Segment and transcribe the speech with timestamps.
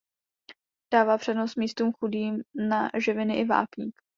[0.93, 4.01] Dává přednost místům chudým na živiny i vápník.